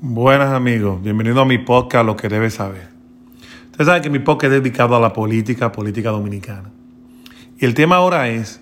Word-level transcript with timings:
Buenas 0.00 0.50
amigos, 0.50 1.02
bienvenido 1.02 1.40
a 1.40 1.44
mi 1.44 1.58
podcast 1.58 2.06
Lo 2.06 2.14
que 2.14 2.28
debes 2.28 2.54
saber. 2.54 2.86
Ustedes 3.72 3.88
saben 3.88 4.00
que 4.00 4.10
mi 4.10 4.20
podcast 4.20 4.52
es 4.54 4.62
dedicado 4.62 4.94
a 4.94 5.00
la 5.00 5.12
política, 5.12 5.72
política 5.72 6.10
dominicana. 6.10 6.70
Y 7.58 7.64
el 7.64 7.74
tema 7.74 7.96
ahora 7.96 8.28
es 8.28 8.60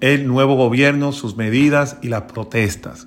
el 0.00 0.26
nuevo 0.26 0.56
gobierno, 0.56 1.12
sus 1.12 1.36
medidas 1.36 1.98
y 2.02 2.08
las 2.08 2.22
protestas. 2.22 3.06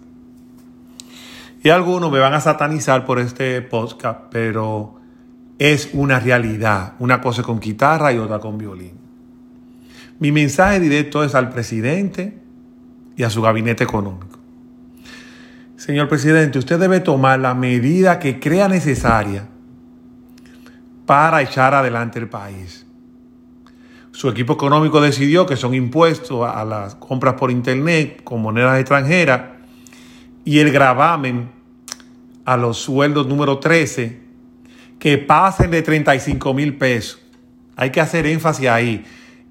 Y 1.61 1.67
algunos 1.67 2.13
me 2.13 2.19
van 2.19 2.33
a 2.33 2.39
satanizar 2.39 3.05
por 3.05 3.19
este 3.19 3.61
podcast, 3.61 4.21
pero 4.31 4.95
es 5.59 5.89
una 5.91 6.21
realidad. 6.21 6.93
Una 6.97 7.19
cosa 7.19 7.43
con 7.43 7.59
guitarra 7.59 8.13
y 8.13 8.19
otra 8.19 8.39
con 8.39 8.57
violín. 8.57 8.93
Mi 10.19 10.31
mensaje 10.31 10.79
directo 10.79 11.25
es 11.25 11.35
al 11.35 11.49
presidente 11.49 12.39
y 13.17 13.23
a 13.23 13.29
su 13.29 13.41
gabinete 13.41 13.83
económico. 13.83 14.36
Señor 15.77 16.09
presidente, 16.09 16.57
usted 16.57 16.79
debe 16.79 16.99
tomar 17.01 17.39
la 17.39 17.53
medida 17.53 18.17
que 18.17 18.39
crea 18.39 18.67
necesaria 18.67 19.47
para 21.05 21.43
echar 21.43 21.75
adelante 21.75 22.17
el 22.17 22.27
país. 22.27 22.87
Su 24.11 24.27
equipo 24.27 24.53
económico 24.53 24.99
decidió 24.99 25.45
que 25.45 25.55
son 25.55 25.75
impuestos 25.75 26.49
a 26.49 26.65
las 26.65 26.95
compras 26.95 27.35
por 27.35 27.51
internet 27.51 28.23
con 28.23 28.41
monedas 28.41 28.79
extranjeras 28.79 29.41
y 30.43 30.57
el 30.57 30.71
gravamen 30.71 31.51
a 32.43 32.57
los 32.57 32.79
sueldos 32.79 33.27
número 33.27 33.59
13 33.59 34.19
que 34.97 35.19
pasen 35.19 35.69
de 35.69 35.83
35 35.83 36.55
mil 36.55 36.75
pesos. 36.79 37.21
Hay 37.75 37.91
que 37.91 38.01
hacer 38.01 38.25
énfasis 38.25 38.67
ahí. 38.67 39.05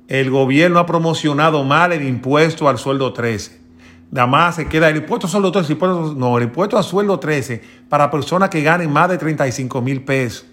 El 0.09 0.31
gobierno 0.31 0.81
ha 0.81 0.87
promocionado 0.87 1.63
mal 1.63 1.93
el 1.93 2.05
impuesto 2.05 2.69
al 2.69 2.79
sueldo 2.79 3.13
13. 3.13 3.66
Nada 4.11 4.27
más 4.27 4.55
se 4.55 4.67
queda 4.67 4.89
el 4.89 4.97
impuesto 4.97 5.27
a 5.27 5.31
sueldo 5.31 5.51
13, 5.51 5.77
no, 6.17 6.39
el 6.39 6.45
impuesto 6.45 6.79
a 6.79 6.83
sueldo 6.83 7.19
13 7.19 7.61
para 7.89 8.11
personas 8.11 8.49
que 8.49 8.63
ganen 8.63 8.91
más 8.91 9.09
de 9.09 9.19
35 9.19 9.83
mil 9.83 10.03
pesos. 10.03 10.47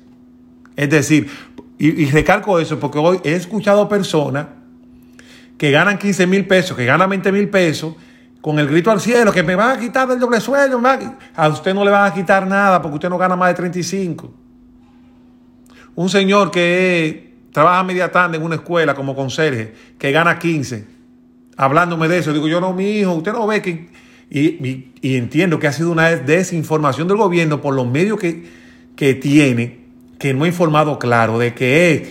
Es 0.75 0.89
decir, 0.89 1.29
y, 1.77 2.05
recalco 2.09 2.59
eso 2.59 2.79
porque 2.79 2.97
hoy 2.97 3.19
he 3.23 3.33
escuchado 3.33 3.87
personas 3.87 4.47
que 5.57 5.69
ganan 5.69 5.97
15 5.97 6.27
mil 6.27 6.47
pesos, 6.47 6.75
que 6.75 6.85
ganan 6.85 7.09
20 7.09 7.31
mil 7.31 7.49
pesos, 7.49 7.95
con 8.41 8.59
el 8.59 8.67
grito 8.67 8.91
al 8.91 8.99
cielo, 8.99 9.31
que 9.31 9.43
me 9.43 9.55
van 9.55 9.77
a 9.77 9.79
quitar 9.79 10.07
del 10.07 10.19
doble 10.19 10.41
sueldo. 10.41 10.81
A 11.35 11.47
usted 11.47 11.73
no 11.73 11.85
le 11.85 11.91
van 11.91 12.11
a 12.11 12.13
quitar 12.13 12.45
nada 12.47 12.81
porque 12.81 12.95
usted 12.95 13.09
no 13.09 13.17
gana 13.17 13.35
más 13.35 13.49
de 13.49 13.55
35. 13.55 14.33
Un 15.95 16.09
señor 16.09 16.51
que 16.51 17.33
trabaja 17.53 17.83
media 17.83 18.11
tarde 18.11 18.37
en 18.37 18.43
una 18.43 18.55
escuela 18.55 18.95
como 18.95 19.15
conserje, 19.15 19.73
que 19.97 20.11
gana 20.11 20.39
15, 20.39 20.87
hablándome 21.57 22.07
de 22.07 22.19
eso, 22.19 22.33
digo 22.33 22.47
yo 22.47 22.59
no, 22.61 22.73
mi 22.73 22.99
hijo, 22.99 23.13
usted 23.13 23.33
no 23.33 23.47
ve 23.47 23.61
que... 23.61 23.89
Y, 24.29 24.91
entiendo 25.15 25.59
que 25.59 25.67
ha 25.67 25.73
sido 25.73 25.91
una 25.91 26.09
desinformación 26.09 27.07
del 27.07 27.17
gobierno 27.17 27.61
por 27.61 27.75
los 27.75 27.85
medios 27.87 28.19
que, 28.19 28.45
que 28.95 29.13
tiene, 29.13 29.81
que 30.17 30.33
no 30.33 30.45
ha 30.45 30.47
informado 30.47 30.97
claro 30.97 31.37
de 31.37 31.53
que 31.53 31.91
es 31.91 32.09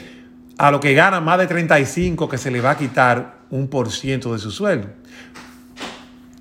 a 0.59 0.71
lo 0.71 0.79
que 0.79 0.95
gana 0.95 1.21
más 1.21 1.39
de 1.39 1.49
35 1.49 2.29
que 2.29 2.39
se 2.39 2.51
le 2.51 2.61
va 2.61 2.73
a 2.73 2.77
quitar 2.77 3.39
un 3.51 3.67
por 3.67 3.91
ciento 3.91 4.33
de 4.33 4.39
su 4.39 4.53
sueldo. 4.53 4.89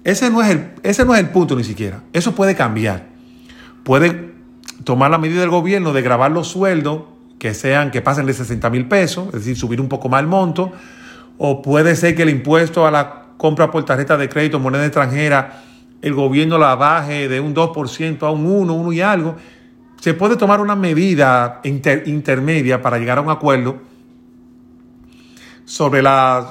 Ese 0.03 0.29
no, 0.29 0.41
es 0.41 0.49
el, 0.49 0.71
ese 0.83 1.05
no 1.05 1.15
es 1.15 1.19
el 1.19 1.29
punto 1.29 1.55
ni 1.55 1.63
siquiera. 1.63 2.03
Eso 2.13 2.33
puede 2.33 2.55
cambiar. 2.55 3.07
Puede 3.83 4.31
tomar 4.83 5.11
la 5.11 5.17
medida 5.17 5.41
del 5.41 5.49
gobierno 5.49 5.93
de 5.93 6.01
grabar 6.01 6.31
los 6.31 6.47
sueldos 6.47 7.03
que 7.39 7.53
sean, 7.53 7.91
que 7.91 8.01
pasen 8.01 8.25
de 8.25 8.33
60 8.33 8.69
mil 8.69 8.87
pesos, 8.87 9.27
es 9.27 9.33
decir, 9.33 9.57
subir 9.57 9.81
un 9.81 9.89
poco 9.89 10.09
más 10.09 10.21
el 10.21 10.27
monto, 10.27 10.71
o 11.43 11.63
puede 11.63 11.95
ser 11.95 12.13
que 12.13 12.21
el 12.21 12.29
impuesto 12.29 12.85
a 12.85 12.91
la 12.91 13.23
compra 13.35 13.71
por 13.71 13.83
tarjeta 13.83 14.15
de 14.15 14.29
crédito, 14.29 14.59
moneda 14.59 14.85
extranjera, 14.85 15.63
el 15.99 16.13
gobierno 16.13 16.59
la 16.59 16.75
baje 16.75 17.27
de 17.27 17.39
un 17.39 17.55
2% 17.55 18.21
a 18.21 18.29
un 18.29 18.45
1, 18.45 18.71
1 18.71 18.93
y 18.93 19.01
algo. 19.01 19.35
Se 19.99 20.13
puede 20.13 20.35
tomar 20.35 20.61
una 20.61 20.75
medida 20.75 21.59
intermedia 21.63 22.79
para 22.83 22.99
llegar 22.99 23.17
a 23.17 23.21
un 23.21 23.31
acuerdo 23.31 23.81
sobre 25.65 26.03
las 26.03 26.45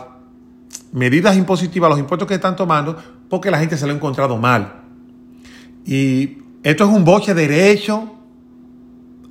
medidas 0.90 1.36
impositivas, 1.36 1.88
los 1.88 2.00
impuestos 2.00 2.26
que 2.26 2.34
están 2.34 2.56
tomando, 2.56 2.96
porque 3.28 3.52
la 3.52 3.60
gente 3.60 3.76
se 3.76 3.86
lo 3.86 3.92
ha 3.92 3.94
encontrado 3.94 4.38
mal. 4.38 4.72
Y 5.86 6.38
esto 6.64 6.82
es 6.82 6.90
un 6.90 7.04
boche 7.04 7.32
derecho 7.32 8.12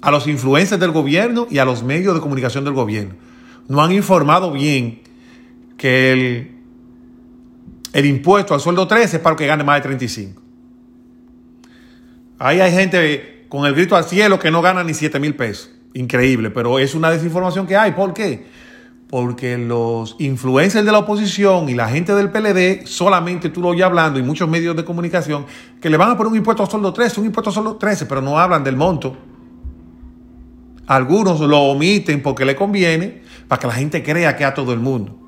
a 0.01 0.09
los 0.09 0.25
influencers 0.25 0.79
del 0.79 0.91
gobierno 0.91 1.47
y 1.49 1.57
a 1.57 1.65
los 1.65 1.83
medios 1.83 2.15
de 2.15 2.21
comunicación 2.21 2.63
del 2.63 2.75
gobierno. 2.75 3.15
No 3.67 3.83
han 3.83 3.91
informado 3.91 4.53
bien 4.53 5.08
que 5.79 6.11
el, 6.11 6.51
el 7.93 8.05
impuesto 8.05 8.53
al 8.53 8.59
sueldo 8.59 8.87
13 8.87 9.17
es 9.17 9.23
para 9.23 9.35
que 9.35 9.47
gane 9.47 9.63
más 9.63 9.77
de 9.77 9.81
35. 9.81 10.39
Ahí 12.37 12.59
hay 12.59 12.71
gente 12.71 13.45
con 13.49 13.65
el 13.65 13.73
grito 13.73 13.95
al 13.95 14.03
cielo 14.03 14.37
que 14.37 14.51
no 14.51 14.61
gana 14.61 14.83
ni 14.83 14.93
7 14.93 15.19
mil 15.19 15.35
pesos. 15.35 15.71
Increíble, 15.95 16.51
pero 16.51 16.77
es 16.77 16.93
una 16.93 17.09
desinformación 17.09 17.65
que 17.65 17.75
hay. 17.75 17.93
¿Por 17.93 18.13
qué? 18.13 18.45
Porque 19.09 19.57
los 19.57 20.15
influencers 20.19 20.85
de 20.85 20.91
la 20.91 20.99
oposición 20.99 21.67
y 21.67 21.73
la 21.73 21.89
gente 21.89 22.13
del 22.13 22.29
PLD, 22.29 22.85
solamente 22.85 23.49
tú 23.49 23.61
lo 23.61 23.69
oyes 23.69 23.83
hablando 23.83 24.19
y 24.19 24.21
muchos 24.21 24.47
medios 24.47 24.75
de 24.75 24.85
comunicación, 24.85 25.47
que 25.81 25.89
le 25.89 25.97
van 25.97 26.11
a 26.11 26.17
poner 26.17 26.31
un 26.31 26.37
impuesto 26.37 26.61
al 26.61 26.69
sueldo 26.69 26.93
13, 26.93 27.21
un 27.21 27.25
impuesto 27.25 27.49
al 27.49 27.53
sueldo 27.55 27.75
13, 27.77 28.05
pero 28.05 28.21
no 28.21 28.37
hablan 28.37 28.63
del 28.63 28.75
monto 28.75 29.17
algunos 30.89 31.39
lo 31.39 31.59
omiten 31.59 32.23
porque 32.23 32.45
le 32.45 32.55
conviene, 32.55 33.21
para 33.47 33.59
que 33.59 33.67
la 33.67 33.73
gente 33.73 34.01
crea 34.01 34.35
que 34.35 34.43
a 34.43 34.55
todo 34.55 34.73
el 34.73 34.79
mundo. 34.79 35.18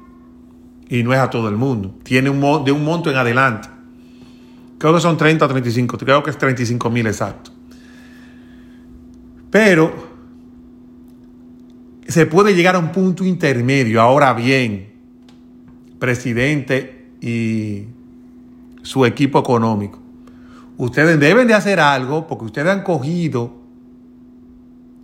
Y 0.91 1.01
no 1.01 1.11
es 1.13 1.19
a 1.19 1.31
todo 1.31 1.49
el 1.49 1.55
mundo. 1.55 1.95
Tiene 2.03 2.29
un, 2.29 2.63
de 2.63 2.71
un 2.71 2.83
monto 2.83 3.09
en 3.09 3.17
adelante. 3.17 3.67
Creo 4.77 4.93
que 4.93 4.99
son 4.99 5.17
30 5.17 5.45
o 5.45 5.47
35. 5.47 5.97
Creo 5.97 6.21
que 6.21 6.29
es 6.29 6.37
35 6.37 6.89
mil 6.91 7.07
exacto. 7.07 7.51
Pero 9.49 10.11
se 12.07 12.27
puede 12.27 12.53
llegar 12.53 12.75
a 12.75 12.79
un 12.79 12.91
punto 12.91 13.23
intermedio. 13.23 14.01
Ahora 14.01 14.33
bien, 14.33 14.91
presidente 15.97 17.07
y 17.21 17.85
su 18.83 19.05
equipo 19.05 19.39
económico. 19.39 19.99
Ustedes 20.77 21.19
deben 21.19 21.47
de 21.47 21.53
hacer 21.53 21.79
algo 21.79 22.27
porque 22.27 22.45
ustedes 22.45 22.67
han 22.67 22.83
cogido 22.83 23.61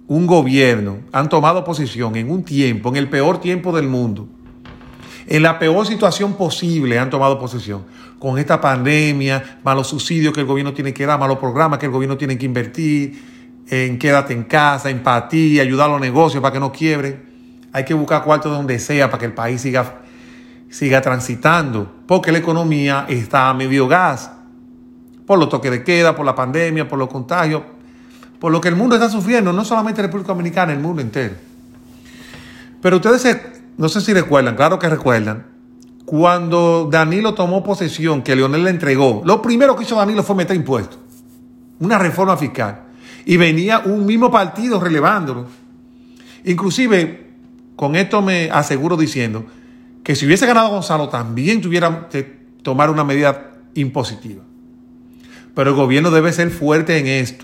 un 0.07 0.25
gobierno 0.25 0.99
han 1.11 1.29
tomado 1.29 1.63
posición 1.63 2.15
en 2.15 2.31
un 2.31 2.43
tiempo, 2.43 2.89
en 2.89 2.95
el 2.95 3.09
peor 3.09 3.39
tiempo 3.39 3.75
del 3.75 3.87
mundo, 3.87 4.27
en 5.27 5.43
la 5.43 5.59
peor 5.59 5.85
situación 5.85 6.33
posible 6.33 6.97
han 6.97 7.09
tomado 7.09 7.37
posición. 7.37 7.83
Con 8.17 8.39
esta 8.39 8.59
pandemia, 8.59 9.59
malos 9.63 9.87
subsidios 9.87 10.33
que 10.33 10.39
el 10.39 10.45
gobierno 10.47 10.73
tiene 10.73 10.93
que 10.93 11.05
dar, 11.05 11.19
malos 11.19 11.37
programas 11.37 11.79
que 11.79 11.85
el 11.85 11.91
gobierno 11.91 12.17
tiene 12.17 12.37
que 12.37 12.45
invertir, 12.45 13.37
en 13.69 13.99
quédate 13.99 14.33
en 14.33 14.43
casa, 14.43 14.89
empatía, 14.89 15.61
ayudar 15.61 15.89
a 15.89 15.93
los 15.93 16.01
negocios 16.01 16.41
para 16.41 16.53
que 16.53 16.59
no 16.59 16.71
quiebren. 16.71 17.23
Hay 17.73 17.85
que 17.85 17.93
buscar 17.93 18.23
cuartos 18.23 18.51
donde 18.51 18.79
sea 18.79 19.11
para 19.11 19.19
que 19.19 19.25
el 19.25 19.33
país 19.33 19.61
siga, 19.61 19.99
siga 20.69 21.01
transitando, 21.01 21.91
porque 22.07 22.31
la 22.31 22.39
economía 22.39 23.05
está 23.07 23.49
a 23.49 23.53
medio 23.53 23.87
gas, 23.87 24.31
por 25.25 25.37
los 25.37 25.49
toques 25.49 25.69
de 25.69 25.83
queda, 25.83 26.15
por 26.15 26.25
la 26.25 26.33
pandemia, 26.33 26.87
por 26.87 26.97
los 26.97 27.09
contagios 27.09 27.61
por 28.39 28.51
lo 28.51 28.61
que 28.61 28.67
el 28.67 28.75
mundo 28.75 28.95
está 28.95 29.09
sufriendo, 29.09 29.51
no 29.51 29.65
solamente 29.65 30.01
República 30.01 30.29
Dominicana, 30.29 30.73
el 30.73 30.79
mundo 30.79 31.01
entero. 31.01 31.35
Pero 32.81 32.97
ustedes, 32.97 33.25
no 33.77 33.89
sé 33.89 34.01
si 34.01 34.13
recuerdan, 34.13 34.55
claro 34.55 34.79
que 34.79 34.89
recuerdan, 34.89 35.45
cuando 36.05 36.87
Danilo 36.91 37.33
tomó 37.33 37.63
posesión, 37.63 38.21
que 38.23 38.35
Leonel 38.35 38.63
le 38.63 38.69
entregó, 38.69 39.21
lo 39.25 39.41
primero 39.41 39.75
que 39.75 39.83
hizo 39.83 39.95
Danilo 39.95 40.23
fue 40.23 40.35
meter 40.35 40.55
impuestos, 40.55 40.97
una 41.79 41.97
reforma 41.97 42.37
fiscal. 42.37 42.83
Y 43.25 43.35
venía 43.35 43.79
un 43.79 44.05
mismo 44.05 44.31
partido 44.31 44.79
relevándolo. 44.79 45.47
Inclusive, 46.45 47.27
con 47.75 47.97
esto 47.97 48.21
me 48.21 48.49
aseguro 48.49 48.95
diciendo 48.95 49.45
que 50.01 50.15
si 50.15 50.25
hubiese 50.25 50.47
ganado 50.47 50.69
Gonzalo, 50.69 51.09
también 51.09 51.59
tuviera 51.59 52.07
que 52.09 52.23
tomar 52.63 52.89
una 52.89 53.03
medida 53.03 53.51
impositiva. 53.73 54.43
Pero 55.53 55.71
el 55.71 55.75
gobierno 55.75 56.09
debe 56.09 56.31
ser 56.31 56.51
fuerte 56.51 56.97
en 56.97 57.07
esto 57.07 57.43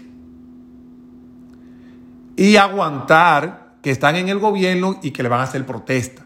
y 2.38 2.56
aguantar 2.56 3.75
que 3.81 3.92
están 3.92 4.16
en 4.16 4.30
el 4.30 4.40
gobierno 4.40 5.00
y 5.04 5.12
que 5.12 5.24
le 5.24 5.30
van 5.30 5.42
a 5.42 5.44
hacer 5.44 5.66
protesta. 5.66 6.23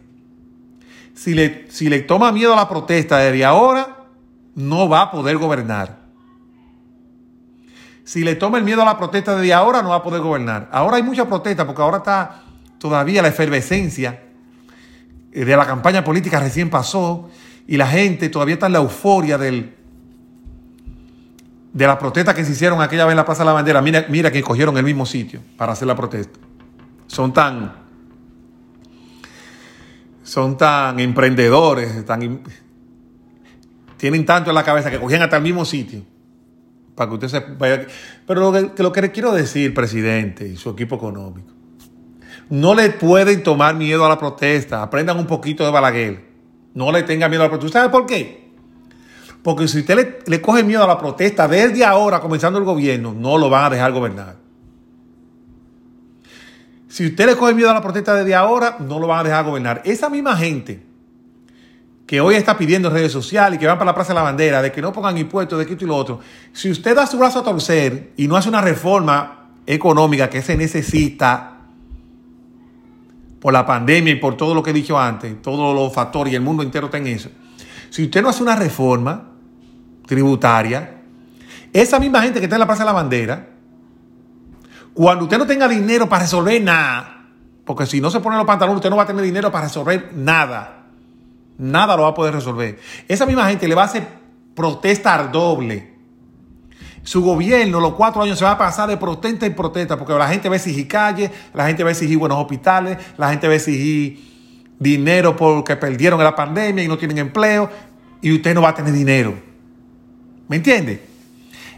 Si 1.18 1.34
le, 1.34 1.66
si 1.72 1.90
le 1.90 2.02
toma 2.02 2.32
miedo 2.32 2.54
a 2.54 2.56
la 2.56 2.70
protesta 2.70 3.18
desde 3.18 3.44
ahora, 3.44 4.06
no 4.54 4.88
va 4.88 5.02
a 5.02 5.12
poder 5.12 5.38
gobernar. 5.38 5.98
Si 8.04 8.24
le 8.24 8.36
toma 8.36 8.60
el 8.60 8.64
miedo 8.64 8.84
a 8.84 8.86
la 8.86 9.00
protesta 9.00 9.36
desde 9.36 9.52
ahora, 9.52 9.82
no 9.82 9.90
va 9.90 9.96
a 9.96 10.04
poder 10.04 10.22
gobernar. 10.22 10.70
Ahora 10.72 10.98
hay 10.98 11.04
mucha 11.04 11.28
protesta 11.28 11.66
porque 11.66 11.82
ahora 11.82 11.98
está 11.98 12.44
todavía 12.78 13.24
la 13.24 13.30
efervescencia 13.30 14.26
de 15.32 15.58
la 15.58 15.66
campaña 15.66 16.04
política 16.04 16.40
recién 16.40 16.70
pasó 16.70 17.32
y 17.66 17.78
la 17.78 17.88
gente 17.88 18.30
todavía 18.30 18.54
está 18.54 18.68
en 18.68 18.74
la 18.74 18.80
euforia 18.80 19.40
del, 19.40 19.76
de 21.74 21.88
la 21.88 21.98
protesta 21.98 22.36
que 22.36 22.46
se 22.46 22.52
hicieron 22.52 22.80
aquella 22.80 23.06
vez 23.06 23.14
en 23.14 23.18
la 23.18 23.26
Plaza 23.26 23.42
de 23.42 23.48
la 23.48 23.54
Bandera, 23.54 23.82
mira, 23.82 24.06
mira 24.08 24.32
que 24.32 24.44
cogieron 24.44 24.78
el 24.78 24.84
mismo 24.84 25.08
sitio 25.08 25.42
para 25.58 25.74
hacer 25.74 25.88
la 25.88 25.96
protesta. 25.96 26.38
Son 27.08 27.34
tan, 27.34 27.87
son 30.28 30.58
tan 30.58 31.00
emprendedores, 31.00 32.06
tan, 32.06 32.42
tienen 33.96 34.26
tanto 34.26 34.52
en 34.52 34.56
la 34.56 34.64
cabeza 34.64 34.92
que 34.92 35.00
cogían 35.00 35.22
hasta 35.22 35.38
el 35.38 35.44
mismo 35.44 35.64
sitio 35.64 36.02
para 36.96 37.08
que 37.08 37.14
usted 37.14 37.28
se 37.30 37.40
vaya. 37.58 37.88
Pero 38.26 38.42
lo 38.42 38.52
que, 38.52 38.84
lo 38.84 38.92
que 38.92 39.02
le 39.02 39.12
quiero 39.12 39.32
decir, 39.32 39.74
presidente 39.74 40.46
y 40.46 40.58
su 40.58 40.72
equipo 40.72 40.98
económico, 40.98 41.54
no 42.50 42.76
le 42.76 42.90
pueden 42.90 43.42
tomar 43.42 43.76
miedo 43.76 44.06
a 44.06 44.10
la 44.10 44.18
protesta. 44.18 44.84
Aprendan 44.84 45.18
un 45.18 45.28
poquito 45.28 45.64
de 45.64 45.72
Balaguer. 45.72 46.26
No 46.74 46.92
le 46.92 47.04
tengan 47.04 47.30
miedo 47.30 47.44
a 47.44 47.46
la 47.46 47.52
protesta. 47.52 47.80
¿Sabe 47.80 47.92
por 47.92 48.06
qué? 48.06 48.52
Porque 49.42 49.68
si 49.70 49.80
usted 49.80 49.96
le, 49.96 50.20
le 50.26 50.42
coge 50.42 50.62
miedo 50.64 50.84
a 50.84 50.88
la 50.88 50.98
protesta 50.98 51.48
desde 51.48 51.86
ahora, 51.86 52.20
comenzando 52.20 52.60
el 52.60 52.66
gobierno, 52.66 53.14
no 53.14 53.38
lo 53.38 53.50
van 53.50 53.66
a 53.66 53.70
dejar 53.70 53.94
gobernar. 53.94 54.47
Si 56.88 57.06
usted 57.06 57.26
le 57.26 57.36
coge 57.36 57.54
miedo 57.54 57.70
a 57.70 57.74
la 57.74 57.82
protesta 57.82 58.16
desde 58.16 58.34
ahora, 58.34 58.78
no 58.80 59.00
lo 59.00 59.08
van 59.08 59.20
a 59.20 59.24
dejar 59.24 59.46
gobernar. 59.46 59.82
Esa 59.86 60.10
misma 60.10 60.38
gente 60.38 60.84
que 62.08 62.22
hoy 62.22 62.36
está 62.36 62.58
pidiendo 62.58 62.88
en 62.88 62.94
redes 62.94 63.12
sociales 63.12 63.58
y 63.58 63.60
que 63.60 63.68
van 63.68 63.78
para 63.78 63.92
la 63.92 63.96
Plaza 63.96 64.14
de 64.14 64.16
la 64.16 64.22
Bandera, 64.22 64.62
de 64.62 64.72
que 64.72 64.82
no 64.82 64.94
pongan 64.94 65.18
impuestos, 65.18 65.60
de 65.60 65.66
que 65.66 65.74
esto 65.74 65.84
y 65.84 65.88
lo 65.88 65.98
otro, 65.98 66.22
si 66.54 66.72
usted 66.72 66.96
da 66.96 67.06
su 67.06 67.18
brazo 67.18 67.40
a 67.40 67.44
torcer 67.44 68.14
y 68.16 68.28
no 68.30 68.38
hace 68.38 68.48
una 68.48 68.62
reforma 68.62 69.50
económica 69.66 70.30
que 70.30 70.42
se 70.42 70.56
necesita 70.56 71.58
por 73.42 73.52
la 73.52 73.66
pandemia 73.66 74.14
y 74.14 74.16
por 74.16 74.38
todo 74.38 74.56
lo 74.56 74.64
que 74.64 74.70
he 74.70 74.74
dicho 74.74 74.98
antes, 74.98 75.42
todos 75.42 75.76
los 75.76 75.94
factores 75.94 76.32
y 76.32 76.38
el 76.38 76.42
mundo 76.42 76.64
entero 76.64 76.86
está 76.86 76.98
en 76.98 77.08
eso, 77.08 77.30
si 77.90 78.06
usted 78.06 78.22
no 78.22 78.30
hace 78.30 78.42
una 78.42 78.56
reforma 78.56 79.32
tributaria, 80.06 81.02
esa 81.74 82.00
misma 82.00 82.22
gente 82.22 82.40
que 82.40 82.46
está 82.46 82.56
en 82.56 82.62
la 82.62 82.66
Plaza 82.66 82.84
de 82.84 82.88
la 82.88 82.94
Bandera, 82.94 83.50
cuando 84.98 85.26
usted 85.26 85.38
no 85.38 85.46
tenga 85.46 85.68
dinero 85.68 86.10
para 86.10 86.24
resolver 86.24 86.60
nada, 86.62 87.28
porque 87.64 87.86
si 87.86 88.02
no 88.02 88.10
se 88.10 88.20
pone 88.20 88.36
los 88.36 88.48
pantalones, 88.48 88.78
usted 88.78 88.90
no 88.90 88.98
va 88.98 89.04
a 89.04 89.08
tener 89.08 89.24
dinero 89.24 89.52
para 89.52 89.66
resolver 89.66 90.12
nada 90.16 90.78
Nada 91.58 91.96
lo 91.96 92.04
va 92.04 92.10
a 92.10 92.14
poder 92.14 92.34
resolver. 92.34 92.80
Esa 93.08 93.26
misma 93.26 93.48
gente 93.50 93.68
le 93.68 93.76
va 93.76 93.84
a 93.84 93.86
hacer 93.86 94.08
protestar 94.56 95.32
doble. 95.32 95.96
Su 97.02 97.22
gobierno, 97.22 97.80
los 97.80 97.94
cuatro 97.94 98.22
años, 98.22 98.38
se 98.38 98.46
va 98.46 98.52
a 98.52 98.58
pasar 98.58 98.90
de 98.90 98.98
protesta 98.98 99.46
en 99.46 99.56
protesta, 99.56 99.98
porque 99.98 100.14
la 100.14 100.28
gente 100.28 100.50
va 100.50 100.56
a 100.56 100.58
exigir 100.58 100.88
calles, 100.88 101.32
la 101.54 101.66
gente 101.66 101.84
va 101.84 101.90
a 101.90 101.94
exigir 101.94 102.18
buenos 102.18 102.38
hospitales, 102.38 102.98
la 103.18 103.30
gente 103.30 103.48
va 103.48 103.54
a 103.54 103.56
exigir 103.56 104.20
dinero 104.78 105.36
porque 105.36 105.76
perdieron 105.78 106.24
la 106.24 106.36
pandemia 106.36 106.84
y 106.84 106.88
no 106.88 106.98
tienen 106.98 107.18
empleo, 107.18 107.70
y 108.22 108.34
usted 108.34 108.54
no 108.54 108.62
va 108.62 108.70
a 108.70 108.76
tener 108.76 108.94
dinero. 108.94 109.34
¿Me 110.48 110.58
entiende? 110.58 111.02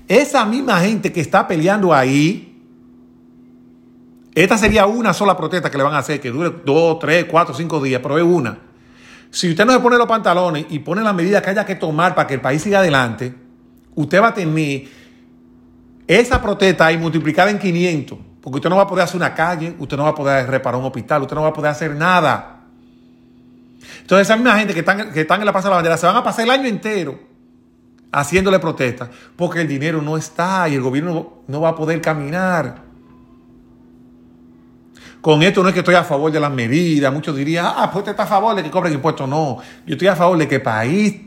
Esa 0.07 0.45
misma 0.45 0.79
gente 0.79 1.13
que 1.13 1.21
está 1.21 1.47
peleando 1.47 1.93
ahí, 1.93 2.48
esta 4.35 4.57
sería 4.57 4.85
una 4.85 5.13
sola 5.13 5.35
protesta 5.35 5.71
que 5.71 5.77
le 5.77 5.83
van 5.83 5.93
a 5.93 5.99
hacer, 5.99 6.19
que 6.19 6.29
dure 6.29 6.51
dos, 6.63 6.99
tres, 6.99 7.25
cuatro, 7.25 7.53
cinco 7.53 7.81
días, 7.81 7.99
pero 8.01 8.17
es 8.17 8.23
una. 8.23 8.57
Si 9.31 9.49
usted 9.49 9.65
no 9.65 9.73
se 9.73 9.79
pone 9.79 9.97
los 9.97 10.07
pantalones 10.07 10.65
y 10.69 10.79
pone 10.79 11.01
las 11.01 11.13
medidas 11.13 11.41
que 11.41 11.51
haya 11.51 11.65
que 11.65 11.75
tomar 11.75 12.15
para 12.15 12.27
que 12.27 12.35
el 12.35 12.41
país 12.41 12.61
siga 12.61 12.79
adelante, 12.79 13.33
usted 13.95 14.21
va 14.21 14.27
a 14.29 14.33
tener 14.33 14.87
esa 16.07 16.41
protesta 16.41 16.87
ahí 16.87 16.97
multiplicada 16.97 17.51
en 17.51 17.59
500, 17.59 18.17
porque 18.41 18.57
usted 18.57 18.69
no 18.69 18.77
va 18.77 18.83
a 18.83 18.87
poder 18.87 19.03
hacer 19.03 19.17
una 19.17 19.33
calle, 19.33 19.75
usted 19.77 19.97
no 19.97 20.03
va 20.03 20.09
a 20.09 20.15
poder 20.15 20.49
reparar 20.49 20.79
un 20.79 20.85
hospital, 20.85 21.21
usted 21.21 21.35
no 21.35 21.43
va 21.43 21.49
a 21.49 21.53
poder 21.53 21.71
hacer 21.71 21.95
nada. 21.95 22.61
Entonces, 24.01 24.27
esa 24.27 24.35
misma 24.35 24.57
gente 24.57 24.73
que 24.73 24.79
están, 24.79 25.11
que 25.11 25.21
en 25.21 25.45
la 25.45 25.51
Plaza 25.51 25.67
de 25.67 25.69
la 25.69 25.75
Bandera 25.75 25.97
se 25.97 26.07
van 26.07 26.15
a 26.15 26.23
pasar 26.23 26.45
el 26.45 26.51
año 26.51 26.67
entero 26.67 27.19
haciéndole 28.11 28.57
protesta, 28.57 29.09
porque 29.35 29.61
el 29.61 29.67
dinero 29.67 30.01
no 30.01 30.17
está 30.17 30.67
y 30.67 30.75
el 30.75 30.81
gobierno 30.81 31.43
no 31.47 31.61
va 31.61 31.69
a 31.69 31.75
poder 31.75 32.01
caminar. 32.01 32.88
Con 35.21 35.43
esto 35.43 35.61
no 35.61 35.69
es 35.69 35.73
que 35.73 35.79
estoy 35.79 35.95
a 35.95 36.03
favor 36.03 36.31
de 36.31 36.39
las 36.39 36.51
medidas. 36.51 37.11
Muchos 37.13 37.35
dirían, 37.35 37.65
ah, 37.67 37.89
pues 37.91 37.97
usted 37.97 38.11
está 38.11 38.23
a 38.23 38.27
favor 38.27 38.55
de 38.55 38.63
que 38.63 38.71
cobren 38.71 38.93
impuestos. 38.93 39.27
No, 39.27 39.57
yo 39.85 39.93
estoy 39.93 40.07
a 40.07 40.15
favor 40.15 40.37
de 40.37 40.47
que 40.47 40.55
el 40.55 40.61
país 40.61 41.21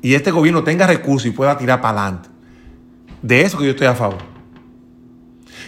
y 0.00 0.14
este 0.14 0.30
gobierno 0.30 0.64
tenga 0.64 0.86
recursos 0.86 1.26
y 1.26 1.30
pueda 1.30 1.56
tirar 1.58 1.80
para 1.80 2.00
adelante. 2.00 2.28
De 3.20 3.42
eso 3.42 3.58
que 3.58 3.64
yo 3.64 3.70
estoy 3.70 3.86
a 3.86 3.94
favor. 3.94 4.18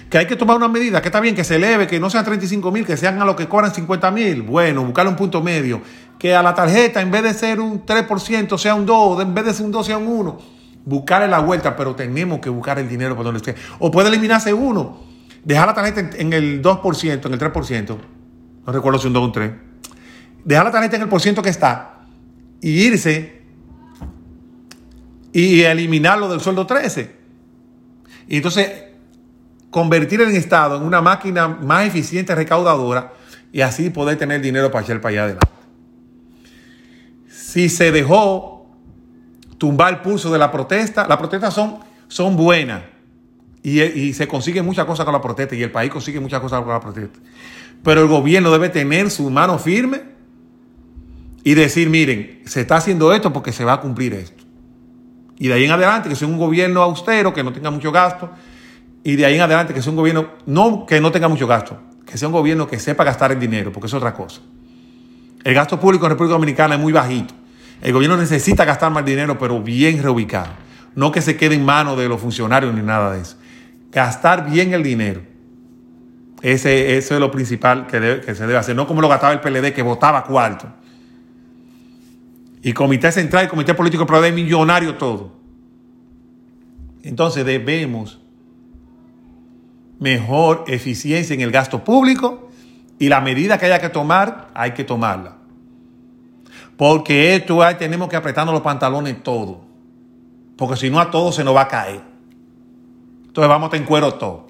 Que 0.08 0.18
hay 0.18 0.26
que 0.26 0.36
tomar 0.36 0.56
una 0.56 0.68
medida, 0.68 1.02
que 1.02 1.08
está 1.08 1.20
bien, 1.20 1.34
que 1.34 1.44
se 1.44 1.56
eleve, 1.56 1.86
que 1.86 2.00
no 2.00 2.08
sean 2.08 2.24
35 2.24 2.70
mil, 2.72 2.86
que 2.86 2.96
sean 2.96 3.20
a 3.20 3.24
lo 3.24 3.36
que 3.36 3.46
cobran 3.46 3.74
50 3.74 4.10
mil. 4.10 4.42
Bueno, 4.42 4.82
buscar 4.82 5.06
un 5.06 5.16
punto 5.16 5.42
medio. 5.42 5.82
Que 6.18 6.34
a 6.34 6.42
la 6.42 6.54
tarjeta, 6.54 7.02
en 7.02 7.10
vez 7.10 7.22
de 7.22 7.34
ser 7.34 7.60
un 7.60 7.84
3%, 7.84 8.56
sea 8.56 8.74
un 8.74 8.86
2, 8.86 9.22
en 9.22 9.34
vez 9.34 9.44
de 9.44 9.54
ser 9.54 9.66
un 9.66 9.72
2, 9.72 9.86
sea 9.86 9.98
un 9.98 10.06
1. 10.06 10.38
Buscarle 10.86 11.28
la 11.28 11.40
vuelta, 11.40 11.76
pero 11.76 11.94
tenemos 11.94 12.40
que 12.40 12.48
buscar 12.48 12.78
el 12.78 12.88
dinero 12.88 13.14
por 13.14 13.24
donde 13.24 13.38
esté. 13.38 13.54
O 13.78 13.90
puede 13.90 14.08
eliminarse 14.08 14.54
uno 14.54 15.13
dejar 15.44 15.66
la 15.66 15.74
tarjeta 15.74 16.00
en, 16.16 16.32
el 16.32 16.62
2%, 16.62 17.26
en 17.26 17.32
el 17.32 17.38
3%, 17.38 17.98
no 18.66 18.72
recuerdo 18.72 18.98
si 18.98 19.06
un 19.06 19.12
2 19.12 19.22
o 19.22 19.26
un 19.26 19.32
3, 19.32 19.52
dejar 20.44 20.64
la 20.64 20.72
tarjeta 20.72 20.96
en 20.96 21.02
el 21.02 21.08
por 21.08 21.20
ciento 21.20 21.42
que 21.42 21.50
está 21.50 22.06
y 22.60 22.70
irse 22.86 23.42
y 25.32 25.62
eliminarlo 25.62 26.28
del 26.28 26.40
sueldo 26.40 26.66
13. 26.66 27.24
Y 28.28 28.36
entonces 28.36 28.84
convertir 29.70 30.20
el 30.20 30.34
Estado 30.34 30.76
en 30.76 30.84
una 30.84 31.02
máquina 31.02 31.48
más 31.48 31.86
eficiente 31.86 32.34
recaudadora 32.34 33.12
y 33.52 33.60
así 33.60 33.90
poder 33.90 34.16
tener 34.16 34.40
dinero 34.40 34.70
para 34.70 34.84
echar 34.84 35.00
para 35.00 35.12
allá 35.12 35.24
adelante. 35.24 35.48
Si 37.28 37.68
se 37.68 37.92
dejó 37.92 38.66
tumbar 39.58 39.94
el 39.94 40.00
pulso 40.00 40.32
de 40.32 40.38
la 40.38 40.50
protesta, 40.50 41.06
las 41.06 41.18
protestas 41.18 41.52
son, 41.52 41.78
son 42.08 42.36
buenas 42.36 42.93
y, 43.64 44.12
se 44.12 44.28
consigue 44.28 44.60
muchas 44.60 44.84
cosas 44.84 45.06
con 45.06 45.14
la 45.14 45.22
protesta 45.22 45.54
y 45.54 45.62
el 45.62 45.72
país 45.72 45.90
consigue 45.90 46.20
muchas 46.20 46.40
cosas 46.40 46.60
con 46.60 46.68
la 46.68 46.80
protesta. 46.80 47.18
Pero 47.82 48.02
el 48.02 48.08
gobierno 48.08 48.52
debe 48.52 48.68
tener 48.68 49.10
su 49.10 49.30
mano 49.30 49.58
firme 49.58 50.02
y 51.42 51.54
decir, 51.54 51.88
miren, 51.88 52.42
se 52.44 52.60
está 52.60 52.76
haciendo 52.76 53.14
esto 53.14 53.32
porque 53.32 53.52
se 53.52 53.64
va 53.64 53.72
a 53.72 53.80
cumplir 53.80 54.12
esto. 54.12 54.44
Y 55.38 55.48
de 55.48 55.54
ahí 55.54 55.64
en 55.64 55.70
adelante 55.70 56.10
que 56.10 56.14
sea 56.14 56.28
un 56.28 56.36
gobierno 56.36 56.82
austero, 56.82 57.32
que 57.32 57.42
no 57.42 57.54
tenga 57.54 57.70
mucho 57.70 57.90
gasto. 57.90 58.30
Y 59.02 59.16
de 59.16 59.24
ahí 59.24 59.36
en 59.36 59.40
adelante 59.40 59.72
que 59.72 59.80
sea 59.80 59.90
un 59.90 59.96
gobierno, 59.96 60.28
no 60.44 60.84
que 60.84 61.00
no 61.00 61.10
tenga 61.10 61.28
mucho 61.28 61.46
gasto, 61.46 61.80
que 62.04 62.18
sea 62.18 62.28
un 62.28 62.34
gobierno 62.34 62.66
que 62.66 62.78
sepa 62.78 63.02
gastar 63.02 63.32
el 63.32 63.40
dinero, 63.40 63.72
porque 63.72 63.86
es 63.86 63.94
otra 63.94 64.12
cosa. 64.12 64.42
El 65.42 65.54
gasto 65.54 65.80
público 65.80 66.04
en 66.04 66.10
República 66.10 66.34
Dominicana 66.34 66.74
es 66.74 66.80
muy 66.82 66.92
bajito. 66.92 67.32
El 67.80 67.94
gobierno 67.94 68.18
necesita 68.18 68.66
gastar 68.66 68.92
más 68.92 69.06
dinero, 69.06 69.38
pero 69.38 69.58
bien 69.62 70.02
reubicado. 70.02 70.52
No 70.94 71.10
que 71.10 71.22
se 71.22 71.36
quede 71.38 71.54
en 71.54 71.64
manos 71.64 71.96
de 71.96 72.08
los 72.08 72.20
funcionarios 72.20 72.74
ni 72.74 72.82
nada 72.82 73.14
de 73.14 73.22
eso 73.22 73.36
gastar 73.94 74.50
bien 74.50 74.74
el 74.74 74.82
dinero. 74.82 75.22
Ese, 76.42 76.98
eso 76.98 77.14
es 77.14 77.20
lo 77.20 77.30
principal 77.30 77.86
que, 77.86 78.22
se 78.34 78.46
debe 78.46 78.58
hacer, 78.58 78.76
no 78.76 78.86
como 78.86 79.00
lo 79.00 79.08
gastaba 79.08 79.32
el 79.32 79.40
PLD 79.40 79.72
que 79.72 79.82
votaba 79.82 80.24
cuarto. 80.24 80.66
Y 82.62 82.72
Comité 82.72 83.12
Central 83.12 83.46
y 83.46 83.48
Comité 83.48 83.74
Político 83.74 84.04
PLD 84.04 84.32
millonario 84.32 84.96
todo. 84.96 85.32
Entonces 87.02 87.46
debemos 87.46 88.20
mejor 90.00 90.64
eficiencia 90.66 91.34
en 91.34 91.40
el 91.40 91.50
gasto 91.50 91.84
público 91.84 92.50
y 92.98 93.08
la 93.08 93.20
medida 93.20 93.58
que 93.58 93.66
haya 93.66 93.80
que 93.80 93.90
tomar, 93.90 94.50
hay 94.54 94.72
que 94.72 94.84
tomarla. 94.84 95.36
Porque 96.76 97.36
esto 97.36 97.60
tenemos 97.78 98.08
que 98.08 98.16
apretarnos 98.16 98.52
los 98.52 98.62
pantalones 98.62 99.22
todo. 99.22 99.64
Porque 100.56 100.76
si 100.76 100.90
no 100.90 101.00
a 101.00 101.10
todos 101.10 101.36
se 101.36 101.44
nos 101.44 101.54
va 101.54 101.62
a 101.62 101.68
caer. 101.68 102.13
Entonces 103.34 103.48
vamos 103.48 103.72
a 103.72 103.76
en 103.76 103.82
cuero 103.82 104.14
todo. 104.14 104.46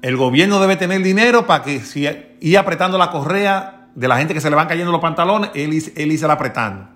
El 0.00 0.16
gobierno 0.16 0.58
debe 0.60 0.76
tener 0.76 1.02
dinero 1.02 1.46
para 1.46 1.62
que 1.62 1.80
si 1.80 2.08
ir 2.40 2.56
apretando 2.56 2.96
la 2.96 3.10
correa 3.10 3.88
de 3.94 4.08
la 4.08 4.16
gente 4.16 4.32
que 4.32 4.40
se 4.40 4.48
le 4.48 4.56
van 4.56 4.66
cayendo 4.66 4.90
los 4.90 5.02
pantalones, 5.02 5.50
él, 5.52 5.78
él 5.94 6.18
la 6.22 6.32
apretando. 6.32 6.88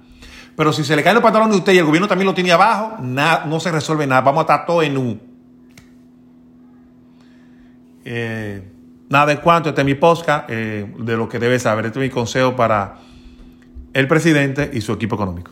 Pero 0.56 0.72
si 0.72 0.84
se 0.84 0.96
le 0.96 1.02
caen 1.02 1.16
los 1.16 1.22
pantalones 1.22 1.52
de 1.52 1.58
usted 1.58 1.74
y 1.74 1.78
el 1.80 1.84
gobierno 1.84 2.08
también 2.08 2.24
lo 2.24 2.32
tiene 2.32 2.50
abajo, 2.50 2.96
nada, 3.02 3.44
no 3.44 3.60
se 3.60 3.70
resuelve 3.70 4.06
nada. 4.06 4.22
Vamos 4.22 4.38
a 4.38 4.42
estar 4.44 4.64
todo 4.64 4.82
en 4.82 4.96
U. 4.96 5.18
Eh, 8.06 8.62
nada 9.10 9.26
de 9.26 9.36
cuanto, 9.36 9.68
este 9.68 9.82
es 9.82 9.84
mi 9.84 9.96
posca 9.96 10.46
eh, 10.48 10.94
de 10.98 11.16
lo 11.18 11.28
que 11.28 11.38
debe 11.38 11.58
saber. 11.58 11.84
Este 11.84 11.98
es 11.98 12.04
mi 12.04 12.10
consejo 12.10 12.56
para 12.56 13.00
el 13.92 14.08
presidente 14.08 14.70
y 14.72 14.80
su 14.80 14.94
equipo 14.94 15.16
económico. 15.16 15.50